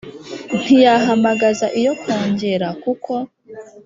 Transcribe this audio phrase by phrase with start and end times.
[0.61, 3.13] ntiyahamagaza iyo kongere kuko